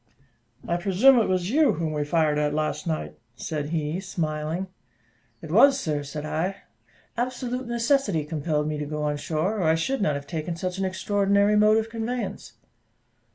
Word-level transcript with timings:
"I 0.67 0.77
presume 0.77 1.19
it 1.19 1.29
was 1.29 1.51
you 1.51 1.73
whom 1.73 1.93
we 1.93 2.03
fired 2.03 2.39
at 2.39 2.55
last 2.55 2.87
night?" 2.87 3.19
said 3.35 3.69
he, 3.69 3.99
smiling. 3.99 4.65
"It 5.43 5.51
was, 5.51 5.79
sir," 5.79 6.01
said 6.01 6.25
I; 6.25 6.63
"absolute 7.15 7.67
necessity 7.67 8.25
compelled 8.25 8.67
me 8.67 8.79
to 8.79 8.87
go 8.87 9.03
on 9.03 9.17
shore, 9.17 9.59
or 9.59 9.63
I 9.65 9.75
should 9.75 10.01
not 10.01 10.15
have 10.15 10.25
taken 10.25 10.55
such 10.55 10.79
an 10.79 10.85
extraordinary 10.85 11.55
mode 11.55 11.77
of 11.77 11.91
conveyance." 11.91 12.53